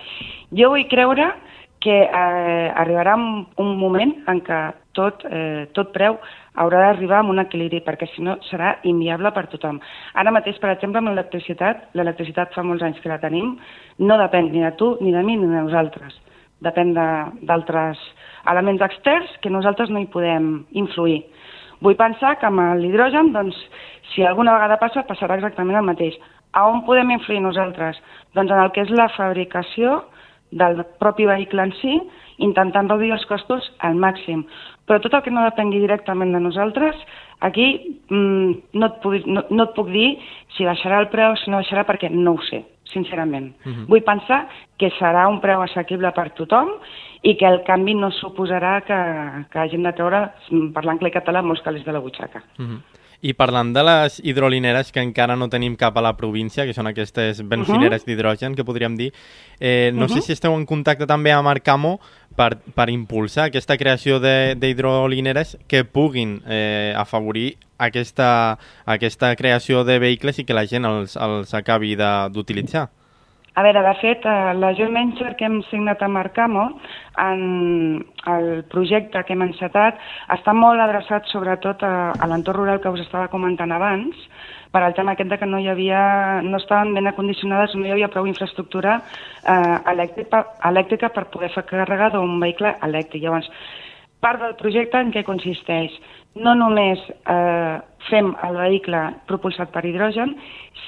Jo 0.55 0.69
vull 0.71 0.87
creure 0.87 1.25
que 1.25 1.54
eh, 1.91 2.71
arribarà 2.75 3.15
un, 3.15 3.71
moment 3.77 4.11
en 4.27 4.41
què 4.45 4.59
tot, 4.95 5.25
eh, 5.29 5.67
tot 5.75 5.91
preu 5.93 6.17
haurà 6.55 6.79
d'arribar 6.85 7.19
a 7.19 7.27
un 7.27 7.39
equilibri, 7.39 7.81
perquè 7.83 8.07
si 8.13 8.23
no 8.23 8.37
serà 8.49 8.77
inviable 8.83 9.31
per 9.35 9.47
tothom. 9.51 9.79
Ara 10.13 10.31
mateix, 10.31 10.57
per 10.59 10.71
exemple, 10.71 10.99
amb 10.99 11.11
l'electricitat, 11.11 11.89
l'electricitat 11.93 12.53
fa 12.55 12.63
molts 12.63 12.83
anys 12.83 12.99
que 13.03 13.11
la 13.11 13.19
tenim, 13.19 13.57
no 13.99 14.17
depèn 14.17 14.51
ni 14.51 14.63
de 14.63 14.71
tu, 14.79 14.97
ni 15.01 15.11
de 15.11 15.23
mi, 15.23 15.35
ni 15.35 15.47
de 15.47 15.61
nosaltres. 15.67 16.15
Depèn 16.63 16.93
de- 16.95 17.45
d'altres 17.45 17.99
elements 18.47 18.81
externs 18.81 19.29
que 19.41 19.49
nosaltres 19.49 19.89
no 19.89 19.99
hi 19.99 20.07
podem 20.07 20.65
influir. 20.71 21.25
Vull 21.81 21.97
pensar 21.99 22.37
que 22.39 22.47
amb 22.47 22.61
l'hidrogen, 22.79 23.33
doncs, 23.33 23.55
si 24.13 24.23
alguna 24.23 24.53
vegada 24.53 24.77
passa, 24.77 25.03
passarà 25.03 25.35
exactament 25.35 25.77
el 25.77 25.83
mateix. 25.85 26.15
A 26.53 26.69
on 26.69 26.85
podem 26.85 27.11
influir 27.11 27.41
nosaltres? 27.41 27.99
Doncs 28.33 28.51
en 28.51 28.59
el 28.59 28.71
que 28.71 28.81
és 28.81 28.89
la 28.89 29.09
fabricació 29.09 30.05
del 30.51 30.83
propi 30.99 31.25
vehicle 31.25 31.63
en 31.63 31.73
si, 31.81 31.95
intentant 32.43 32.89
reduir 32.89 33.13
els 33.15 33.25
costos 33.29 33.67
al 33.79 33.95
màxim. 33.99 34.43
Però 34.85 34.99
tot 35.01 35.13
el 35.17 35.23
que 35.25 35.33
no 35.33 35.45
depengui 35.45 35.81
directament 35.81 36.33
de 36.35 36.41
nosaltres, 36.43 36.97
aquí 37.45 37.99
mm, 38.09 38.51
no, 38.73 38.89
et 38.89 38.99
puc, 39.03 39.25
no, 39.25 39.45
no 39.49 39.67
et 39.67 39.75
puc 39.77 39.89
dir 39.93 40.11
si 40.55 40.67
baixarà 40.67 41.01
el 41.01 41.09
preu, 41.13 41.35
si 41.41 41.51
no 41.51 41.61
baixarà, 41.63 41.85
perquè 41.87 42.11
no 42.13 42.35
ho 42.35 42.43
sé, 42.49 42.61
sincerament. 42.91 43.53
Vull 43.89 44.05
pensar 44.05 44.45
que 44.79 44.91
serà 44.99 45.25
un 45.31 45.41
preu 45.43 45.63
assequible 45.65 46.11
per 46.15 46.29
tothom 46.37 46.75
i 47.25 47.33
que 47.39 47.47
el 47.49 47.63
canvi 47.65 47.95
no 47.97 48.11
suposarà 48.13 48.77
que, 48.85 48.99
que 49.51 49.63
hagin 49.63 49.87
de 49.87 49.95
treure, 49.97 50.27
parlant 50.75 51.01
clar 51.01 51.15
català, 51.15 51.41
molts 51.41 51.65
calés 51.65 51.85
de 51.87 51.95
la 51.95 52.03
butxaca. 52.03 52.43
Mhm. 52.59 52.94
I 53.25 53.31
parlant 53.33 53.71
de 53.73 53.81
les 53.81 54.19
hidrolineres 54.21 54.91
que 54.93 55.01
encara 55.01 55.33
no 55.39 55.47
tenim 55.49 55.73
cap 55.79 55.95
a 55.97 56.01
la 56.05 56.11
província, 56.17 56.65
que 56.67 56.75
són 56.77 56.85
aquestes 56.91 57.39
benzineres 57.49 58.03
d'hidrogen, 58.05 58.53
que 58.53 58.65
podríem 58.67 58.93
dir, 58.99 59.07
eh, 59.59 59.89
no 59.95 60.05
sé 60.11 60.21
si 60.21 60.33
esteu 60.35 60.53
en 60.53 60.65
contacte 60.69 61.07
també 61.09 61.31
amb 61.33 61.47
Arcamo 61.49 61.95
per, 62.37 62.57
per 62.75 62.89
impulsar 62.93 63.47
aquesta 63.49 63.77
creació 63.81 64.19
de- 64.19 64.53
d'hidrolineres 64.59 65.57
que 65.67 65.83
puguin 65.85 66.41
eh, 66.45 66.93
afavorir 66.95 67.55
aquesta, 67.79 68.59
aquesta 68.85 69.33
creació 69.35 69.83
de 69.83 69.97
vehicles 69.99 70.37
i 70.39 70.45
que 70.45 70.53
la 70.53 70.67
gent 70.67 70.85
els, 70.85 71.15
els 71.17 71.53
acabi 71.57 71.95
d'utilitzar. 71.95 72.89
A 73.55 73.63
veure, 73.63 73.81
de 73.81 73.93
fet, 74.01 74.25
eh, 74.27 74.53
la 74.59 74.73
joint 74.75 74.91
venture 74.91 75.35
que 75.39 75.45
hem 75.47 75.61
signat 75.69 76.01
amb 76.03 76.19
Arcamo, 76.19 76.65
en 77.23 77.43
el 78.27 78.49
projecte 78.67 79.21
que 79.23 79.31
hem 79.31 79.45
encetat, 79.45 80.01
està 80.35 80.51
molt 80.51 80.83
adreçat 80.83 81.31
sobretot 81.31 81.85
a, 81.87 82.11
a 82.19 82.27
l'entorn 82.27 82.59
rural 82.59 82.81
que 82.83 82.91
us 82.91 83.05
estava 83.05 83.29
comentant 83.31 83.71
abans, 83.71 84.27
per 84.75 84.81
al 84.83 84.97
tema 84.97 85.13
aquest 85.15 85.31
de 85.31 85.37
que 85.39 85.47
no 85.47 85.61
hi 85.63 85.69
havia, 85.71 86.01
no 86.43 86.59
estaven 86.59 86.91
ben 86.97 87.07
acondicionades, 87.07 87.77
no 87.79 87.87
hi 87.87 87.95
havia 87.95 88.11
prou 88.11 88.27
infraestructura 88.27 88.97
eh, 88.99 89.77
elèctrica, 89.93 90.43
elèctrica 90.73 91.13
per 91.15 91.29
poder 91.31 91.53
fer 91.55 91.63
càrrega 91.71 92.11
d'un 92.17 92.35
vehicle 92.43 92.75
elèctric. 92.83 93.23
Llavors, 93.23 93.47
part 94.19 94.43
del 94.43 94.59
projecte 94.59 94.99
en 94.99 95.15
què 95.15 95.23
consisteix? 95.23 95.95
No 96.43 96.59
només 96.59 96.99
eh, 97.07 97.79
fem 98.11 98.35
el 98.43 98.59
vehicle 98.59 99.07
propulsat 99.31 99.71
per 99.71 99.87
hidrogen, 99.87 100.35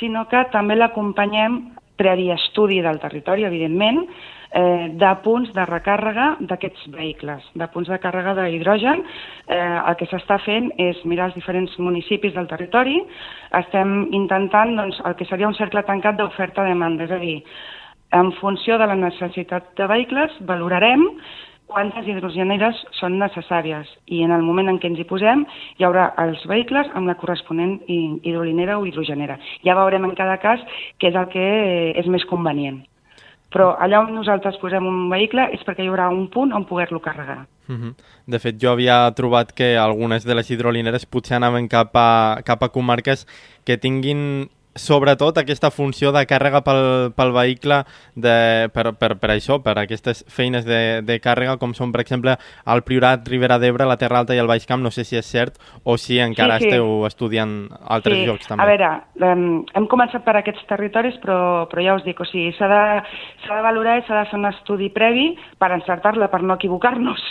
sinó 0.02 0.28
que 0.28 0.44
també 0.52 0.76
l'acompanyem 0.76 1.62
previ 1.98 2.30
estudi 2.32 2.80
del 2.82 3.00
territori, 3.02 3.46
evidentment, 3.48 4.04
eh, 4.52 4.90
de 4.94 5.14
punts 5.24 5.52
de 5.54 5.66
recàrrega 5.68 6.28
d'aquests 6.40 6.88
vehicles, 6.94 7.44
de 7.54 7.68
punts 7.74 7.90
de 7.90 8.00
càrrega 8.00 8.36
d'hidrogen. 8.38 9.04
Eh, 9.48 9.58
el 9.58 9.98
que 10.00 10.08
s'està 10.08 10.40
fent 10.44 10.72
és 10.78 11.04
mirar 11.06 11.30
els 11.30 11.36
diferents 11.36 11.78
municipis 11.80 12.34
del 12.34 12.48
territori. 12.48 13.02
Estem 13.52 14.08
intentant 14.12 14.76
doncs, 14.76 15.02
el 15.06 15.16
que 15.16 15.26
seria 15.26 15.48
un 15.48 15.58
cercle 15.58 15.84
tancat 15.84 16.18
d'oferta-demanda, 16.18 17.04
és 17.04 17.12
a 17.12 17.20
dir, 17.20 17.44
en 18.12 18.32
funció 18.40 18.78
de 18.78 18.88
la 18.88 18.96
necessitat 18.96 19.76
de 19.76 19.88
vehicles, 19.88 20.32
valorarem 20.48 21.04
quantes 21.68 22.08
hidrogeneres 22.08 22.80
són 22.98 23.18
necessàries 23.20 23.90
i 24.08 24.24
en 24.24 24.32
el 24.32 24.42
moment 24.42 24.72
en 24.72 24.80
què 24.80 24.88
ens 24.90 25.00
hi 25.00 25.08
posem 25.08 25.44
hi 25.78 25.86
haurà 25.86 26.14
els 26.24 26.44
vehicles 26.48 26.88
amb 26.96 27.08
la 27.12 27.18
corresponent 27.20 27.82
hi- 27.88 28.20
hidrolinera 28.24 28.80
o 28.80 28.86
hidrogenera. 28.88 29.38
Ja 29.66 29.76
veurem 29.76 30.06
en 30.08 30.16
cada 30.16 30.38
cas 30.44 30.64
què 31.00 31.12
és 31.12 31.16
el 31.16 31.28
que 31.34 31.48
és 32.00 32.08
més 32.08 32.26
convenient. 32.26 32.86
Però 33.52 33.70
allà 33.80 34.02
on 34.04 34.12
nosaltres 34.16 34.58
posem 34.60 34.84
un 34.86 35.06
vehicle 35.10 35.46
és 35.56 35.62
perquè 35.64 35.86
hi 35.86 35.88
haurà 35.88 36.10
un 36.12 36.28
punt 36.32 36.52
on 36.54 36.66
poder-lo 36.68 37.00
carregar. 37.00 37.46
Mhm. 37.68 37.94
De 38.28 38.40
fet, 38.40 38.58
jo 38.60 38.72
havia 38.72 39.12
trobat 39.16 39.52
que 39.54 39.78
algunes 39.78 40.26
de 40.26 40.36
les 40.36 40.50
hidrolineres 40.52 41.06
potser 41.06 41.38
anaven 41.38 41.68
cap 41.68 41.96
a, 41.96 42.42
cap 42.46 42.64
a 42.64 42.70
comarques 42.70 43.26
que 43.66 43.78
tinguin 43.78 44.50
sobretot 44.78 45.38
aquesta 45.42 45.72
funció 45.72 46.12
de 46.16 46.24
càrrega 46.30 46.62
pel, 46.66 47.12
pel 47.18 47.34
vehicle 47.36 47.82
de, 48.16 48.70
per, 48.74 48.94
per, 49.00 49.16
per 49.22 49.32
això, 49.34 49.60
per 49.64 49.78
aquestes 49.82 50.24
feines 50.32 50.66
de, 50.68 51.02
de 51.06 51.20
càrrega, 51.24 51.58
com 51.62 51.74
són, 51.78 51.92
per 51.94 52.04
exemple, 52.04 52.38
el 52.68 52.84
Priorat, 52.88 53.28
Ribera 53.28 53.60
d'Ebre, 53.62 53.88
la 53.90 53.98
Terra 54.00 54.22
Alta 54.22 54.38
i 54.38 54.42
el 54.42 54.50
Baix 54.50 54.68
Camp, 54.70 54.84
no 54.84 54.92
sé 54.94 55.06
si 55.08 55.20
és 55.20 55.28
cert 55.28 55.60
o 55.84 55.98
si 56.02 56.20
encara 56.24 56.60
sí. 56.62 56.68
esteu 56.68 57.06
estudiant 57.10 57.58
altres 57.84 58.22
sí. 58.22 58.28
llocs 58.30 58.50
també. 58.50 58.64
A 58.64 58.70
veure, 58.70 58.92
hem 59.78 59.90
començat 59.92 60.26
per 60.26 60.38
aquests 60.40 60.66
territoris, 60.70 61.20
però, 61.24 61.40
però 61.72 61.84
ja 61.84 61.98
us 61.98 62.06
dic, 62.08 62.22
o 62.22 62.30
sigui, 62.30 62.54
s'ha 62.58 62.70
de, 62.72 62.84
s'ha 63.46 63.60
de 63.60 63.66
valorar 63.66 64.00
i 64.00 64.06
s'ha 64.08 64.22
de 64.22 64.30
fer 64.32 64.40
un 64.40 64.50
estudi 64.52 64.90
previ 64.94 65.30
per 65.60 65.72
encertar-la, 65.76 66.32
per 66.32 66.44
no 66.46 66.58
equivocar-nos 66.58 67.24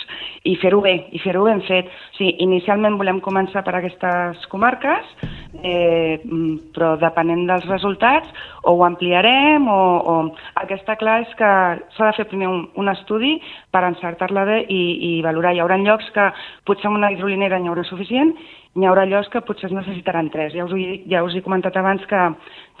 i 0.47 0.55
fer-ho 0.61 0.81
bé, 0.83 0.95
i 1.15 1.21
fer-ho 1.23 1.45
ben 1.47 1.63
fet. 1.67 1.89
O 1.89 2.19
sigui, 2.19 2.35
inicialment 2.45 2.97
volem 2.99 3.21
començar 3.23 3.63
per 3.65 3.75
aquestes 3.79 4.47
comarques, 4.51 5.15
eh, 5.63 6.19
mm, 6.23 6.73
però 6.75 6.95
depenent 7.01 7.45
dels 7.49 7.65
resultats 7.69 8.29
o 8.63 8.73
ho 8.75 8.83
ampliarem 8.85 9.67
o, 9.71 9.79
o 9.97 10.15
el 10.27 10.67
que 10.69 10.77
està 10.77 10.97
clar 10.99 11.21
és 11.23 11.33
que 11.39 11.51
s'ha 11.95 12.09
de 12.09 12.15
fer 12.17 12.27
primer 12.31 12.49
un, 12.51 12.65
un 12.75 12.91
estudi 12.91 13.37
per 13.71 13.83
encertar-la 13.87 14.45
bé 14.47 14.59
i, 14.67 14.81
i 15.09 15.11
valorar. 15.25 15.53
Hi 15.55 15.63
haurà 15.63 15.79
llocs 15.81 16.09
que 16.15 16.29
potser 16.67 16.89
amb 16.89 16.99
una 16.99 17.11
hidrolinera 17.13 17.59
n'hi 17.59 17.71
haurà 17.71 17.85
suficient, 17.87 18.33
n'hi 18.75 18.89
haurà 18.89 19.07
llocs 19.09 19.31
que 19.33 19.43
potser 19.45 19.71
es 19.71 19.77
necessitaran 19.77 20.29
tres. 20.33 20.53
Ja 20.57 20.67
us, 20.67 20.75
he, 20.75 21.01
ja 21.09 21.23
us 21.25 21.35
he 21.35 21.45
comentat 21.45 21.77
abans 21.79 22.05
que 22.09 22.27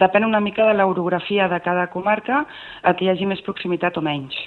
depèn 0.01 0.27
una 0.27 0.43
mica 0.43 0.67
de 0.67 0.77
l'orografia 0.77 1.49
de 1.49 1.61
cada 1.65 1.89
comarca 1.93 2.45
el 2.83 2.95
que 2.95 3.07
hi 3.07 3.11
hagi 3.13 3.29
més 3.29 3.43
proximitat 3.45 3.97
o 3.97 4.05
menys. 4.05 4.37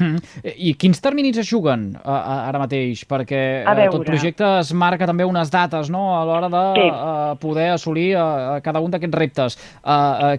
Mm. 0.00 0.18
I 0.56 0.74
quins 0.80 1.00
terminis 1.04 1.38
es 1.42 1.48
juguen 1.50 1.90
ara 2.04 2.58
mateix? 2.62 3.04
Perquè 3.08 3.42
A 3.68 3.74
uh, 3.76 3.86
tot 3.92 4.06
projecte 4.08 4.46
es 4.58 4.72
marca 4.72 5.06
també 5.06 5.26
unes 5.28 5.52
dates 5.52 5.90
no? 5.92 6.16
a 6.16 6.24
l'hora 6.24 6.48
de 6.48 6.64
Sí. 6.80 6.86
uh, 6.88 7.36
poder 7.40 7.70
assolir 7.74 8.10
uh, 8.16 8.58
cada 8.64 8.80
un 8.80 8.90
d'aquests 8.90 9.18
reptes. 9.20 9.58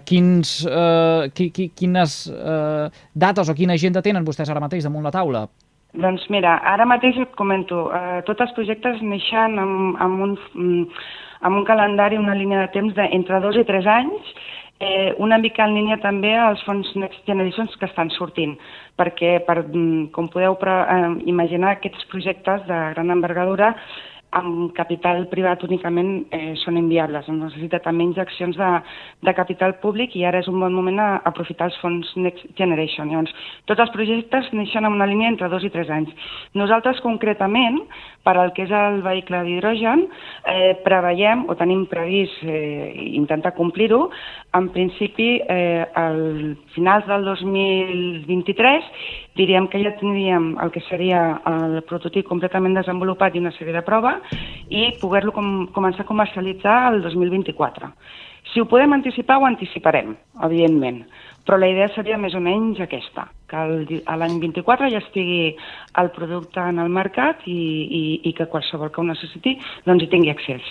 Quins, 0.04 0.52
qui, 1.34 1.50
qui, 1.54 1.68
quines 1.76 2.14
dates 3.14 3.48
o 3.48 3.54
quina 3.54 3.74
agenda 3.78 4.02
tenen 4.02 4.24
vostès 4.24 4.50
ara 4.50 4.60
mateix 4.62 4.84
damunt 4.84 5.04
la 5.04 5.12
taula? 5.14 5.46
Doncs 5.92 6.24
mira, 6.32 6.54
ara 6.64 6.86
mateix 6.88 7.18
et 7.20 7.34
comento, 7.36 7.90
eh, 7.92 8.22
tots 8.24 8.40
els 8.40 8.54
projectes 8.56 9.02
neixen 9.04 9.58
amb, 9.60 9.98
amb, 10.00 10.22
un, 10.24 10.38
mm, 10.54 11.02
amb 11.42 11.58
un 11.58 11.66
calendari, 11.68 12.16
una 12.16 12.34
línia 12.34 12.62
de 12.62 12.70
temps 12.72 12.94
d'entre 12.96 13.40
dos 13.44 13.58
i 13.60 13.64
tres 13.68 13.86
anys, 13.86 14.32
eh, 14.82 15.14
una 15.18 15.38
mica 15.38 15.64
en 15.64 15.76
línia 15.76 15.98
també 16.02 16.34
als 16.36 16.62
fons 16.66 16.90
Next 16.98 17.24
Generations 17.28 17.74
que 17.78 17.86
estan 17.86 18.10
sortint, 18.16 18.56
perquè, 18.98 19.38
per, 19.46 19.62
mm, 19.62 20.10
com 20.12 20.28
podeu 20.28 20.58
eh, 20.60 21.12
imaginar, 21.30 21.76
aquests 21.76 22.04
projectes 22.10 22.66
de 22.66 22.80
gran 22.94 23.10
envergadura 23.10 23.76
amb 24.32 24.72
capital 24.76 25.26
privat 25.30 25.62
únicament 25.66 26.26
eh, 26.32 26.54
són 26.62 26.78
inviables. 26.80 27.28
Es 27.28 27.36
necessita 27.36 27.82
també 27.84 28.06
injeccions 28.06 28.56
de, 28.56 28.70
de 29.26 29.34
capital 29.36 29.76
públic 29.82 30.16
i 30.16 30.24
ara 30.28 30.40
és 30.40 30.48
un 30.48 30.60
bon 30.62 30.72
moment 30.72 31.00
a, 31.02 31.08
a 31.20 31.32
aprofitar 31.32 31.68
els 31.68 31.78
fons 31.82 32.08
Next 32.16 32.46
Generation. 32.58 33.12
Llavors, 33.12 33.34
tots 33.68 33.84
els 33.84 33.92
projectes 33.94 34.48
neixen 34.56 34.88
en 34.88 34.96
una 34.96 35.08
línia 35.08 35.30
entre 35.32 35.50
dos 35.52 35.64
i 35.64 35.72
tres 35.72 35.90
anys. 35.92 36.12
Nosaltres, 36.58 37.02
concretament, 37.04 37.82
per 38.24 38.36
al 38.38 38.52
que 38.56 38.64
és 38.66 38.72
el 38.72 39.00
vehicle 39.04 39.42
d'hidrogen, 39.46 40.06
eh, 40.48 40.72
preveiem 40.84 41.44
o 41.50 41.56
tenim 41.58 41.84
previst 41.90 42.44
eh, 42.46 42.92
intentar 43.18 43.54
complir-ho, 43.58 44.06
en 44.56 44.68
principi, 44.72 45.34
eh, 45.48 45.84
al 45.98 46.56
finals 46.76 47.08
del 47.08 47.24
2023, 47.26 48.90
diríem 49.36 49.68
que 49.68 49.80
ja 49.82 49.94
tindríem 49.96 50.56
el 50.62 50.70
que 50.70 50.82
seria 50.88 51.40
el 51.48 51.80
prototip 51.88 52.28
completament 52.28 52.76
desenvolupat 52.76 53.34
i 53.34 53.40
una 53.40 53.52
sèrie 53.56 53.74
de 53.74 53.84
prova 53.86 54.18
i 54.68 54.90
poder-lo 55.00 55.32
com, 55.32 55.52
començar 55.72 56.04
a 56.04 56.10
comercialitzar 56.10 56.76
el 56.92 57.02
2024. 57.06 57.92
Si 58.52 58.60
ho 58.60 58.66
podem 58.68 58.92
anticipar, 58.92 59.38
ho 59.38 59.46
anticiparem, 59.46 60.16
evidentment, 60.44 61.04
però 61.46 61.56
la 61.56 61.70
idea 61.70 61.88
seria 61.94 62.18
més 62.20 62.34
o 62.34 62.42
menys 62.42 62.82
aquesta, 62.82 63.28
que 63.48 63.62
l'any 64.02 64.40
24 64.42 64.90
ja 64.92 65.00
estigui 65.00 65.54
el 66.02 66.10
producte 66.16 66.60
en 66.60 66.82
el 66.82 66.92
mercat 66.92 67.46
i, 67.46 67.62
i, 67.86 68.02
i 68.28 68.34
que 68.36 68.50
qualsevol 68.52 68.92
que 68.92 69.00
ho 69.00 69.08
necessiti 69.08 69.56
doncs 69.86 70.04
hi 70.04 70.10
tingui 70.12 70.34
accés 70.34 70.68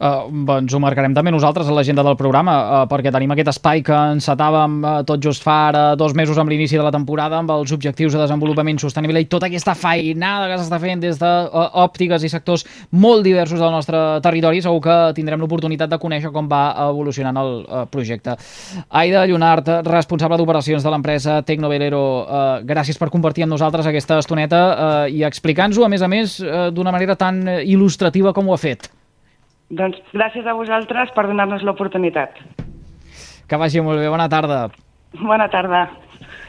eh, 0.00 0.28
doncs 0.48 0.74
ho 0.74 0.80
marcarem 0.82 1.14
també 1.14 1.32
nosaltres 1.34 1.68
a 1.68 1.74
l'agenda 1.74 2.04
del 2.06 2.16
programa, 2.16 2.56
eh, 2.58 2.82
perquè 2.90 3.12
tenim 3.14 3.32
aquest 3.34 3.52
espai 3.54 3.82
que 3.86 3.96
encetàvem 4.14 4.78
eh, 4.82 4.94
tot 5.08 5.22
just 5.24 5.44
fa 5.44 5.58
ara 5.68 5.84
dos 5.98 6.14
mesos 6.14 6.38
amb 6.38 6.50
l'inici 6.50 6.78
de 6.78 6.84
la 6.86 6.92
temporada 6.94 7.38
amb 7.38 7.50
els 7.54 7.72
objectius 7.74 8.14
de 8.14 8.22
desenvolupament 8.22 8.80
sostenible 8.80 9.20
i 9.20 9.28
tota 9.30 9.48
aquesta 9.48 9.74
feinada 9.78 10.48
que 10.50 10.58
s'està 10.60 10.80
fent 10.82 11.02
des 11.02 11.18
d'òptiques 11.20 12.24
i 12.24 12.32
sectors 12.32 12.64
molt 12.90 13.24
diversos 13.26 13.60
del 13.60 13.72
nostre 13.74 13.98
territori, 14.24 14.62
segur 14.62 14.80
que 14.84 14.98
tindrem 15.16 15.40
l'oportunitat 15.40 15.90
de 15.90 16.00
conèixer 16.00 16.32
com 16.34 16.48
va 16.50 16.62
evolucionant 16.88 17.36
el 17.42 17.52
eh, 17.62 17.84
projecte. 17.90 18.36
Aida 18.88 19.26
Llonart, 19.26 19.70
responsable 19.88 20.38
d'operacions 20.38 20.84
de 20.84 20.92
l'empresa 20.92 21.40
Tecnovelero, 21.42 22.04
eh, 22.22 22.44
gràcies 22.68 22.98
per 22.98 23.10
compartir 23.10 23.46
amb 23.46 23.54
nosaltres 23.56 23.88
aquesta 23.88 24.20
estoneta 24.22 24.62
eh, 24.68 25.16
i 25.18 25.24
explicar-nos-ho, 25.26 25.84
a 25.84 25.92
més 25.92 26.04
a 26.04 26.10
més, 26.12 26.38
eh, 26.40 26.68
d'una 26.74 26.94
manera 26.94 27.16
tan 27.18 27.42
il·lustrativa 27.48 28.34
com 28.36 28.48
ho 28.48 28.56
ha 28.56 28.62
fet. 28.62 28.90
Doncs 29.68 30.00
gràcies 30.14 30.46
a 30.48 30.54
vosaltres 30.56 31.10
per 31.12 31.26
donar-nos 31.28 31.64
l'oportunitat. 31.66 32.38
Que 33.48 33.56
vagi 33.60 33.82
molt 33.84 34.00
bé. 34.00 34.08
Bona 34.08 34.28
tarda. 34.32 34.68
Bona 35.20 35.48
tarda. 35.52 35.86